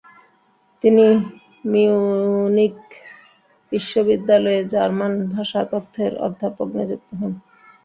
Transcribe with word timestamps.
তিনি 0.83 1.05
মিউনিখ 1.65 2.77
বিশ্ববিদ্যালয়ে 3.71 4.59
জার্মান 4.73 5.13
ভাষাতত্ত্বের 5.33 6.13
অধ্যাপক 6.25 6.67
নিযুক্ত 6.77 7.09
হন। 7.19 7.31